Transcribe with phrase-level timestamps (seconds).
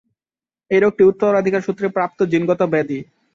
[0.71, 2.99] এই রোগটি উত্তরাধিকার সূত্রে প্রাপ্ত জিনগত ব্যাধি।